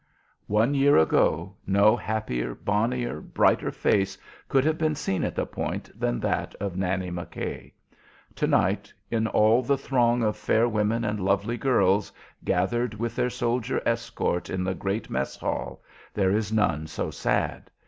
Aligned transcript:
One 0.47 0.73
year 0.73 0.97
ago 0.97 1.53
no 1.67 1.95
happier, 1.95 2.55
bonnier, 2.55 3.21
brighter 3.21 3.69
face 3.69 4.17
could 4.49 4.65
have 4.65 4.79
been 4.79 4.95
seen 4.95 5.23
at 5.23 5.35
the 5.35 5.45
Point 5.45 5.91
than 5.93 6.19
that 6.21 6.55
of 6.55 6.75
Nannie 6.75 7.11
McKay. 7.11 7.71
To 8.37 8.47
night, 8.47 8.91
in 9.11 9.27
all 9.27 9.61
the 9.61 9.77
throng 9.77 10.23
of 10.23 10.35
fair 10.35 10.67
women 10.67 11.03
and 11.03 11.19
lovely 11.23 11.55
girls, 11.55 12.11
gathered 12.43 12.95
with 12.95 13.15
their 13.15 13.29
soldier 13.29 13.79
escort 13.85 14.49
in 14.49 14.63
the 14.63 14.73
great 14.73 15.11
mess 15.11 15.37
hall, 15.37 15.83
there 16.15 16.31
is 16.31 16.51
none 16.51 16.87
so 16.87 17.11
sad. 17.11 17.69